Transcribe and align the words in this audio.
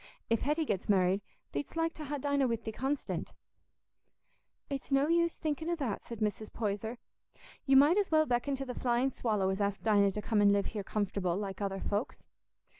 If 0.31 0.41
Hetty 0.41 0.65
gets 0.65 0.89
married, 0.89 1.21
theed'st 1.53 1.75
like 1.75 1.93
to 1.93 2.05
ha' 2.05 2.17
Dinah 2.19 2.47
wi' 2.47 2.55
thee 2.55 2.71
constant." 2.71 3.35
"It's 4.67 4.91
no 4.91 5.07
use 5.07 5.37
thinking 5.37 5.69
o' 5.69 5.75
that," 5.75 6.07
said 6.07 6.21
Mrs. 6.21 6.51
Poyser. 6.51 6.97
"You 7.67 7.77
might 7.77 7.99
as 7.99 8.09
well 8.09 8.25
beckon 8.25 8.55
to 8.55 8.65
the 8.65 8.73
flying 8.73 9.11
swallow 9.11 9.49
as 9.51 9.61
ask 9.61 9.83
Dinah 9.83 10.09
to 10.13 10.21
come 10.23 10.41
an' 10.41 10.51
live 10.51 10.65
here 10.73 10.83
comfortable, 10.83 11.37
like 11.37 11.61
other 11.61 11.79
folks. 11.81 12.23